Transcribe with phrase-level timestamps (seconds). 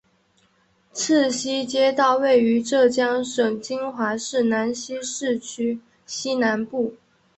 [0.93, 6.95] 赤溪街道位于浙江省金华市兰溪市区西南部。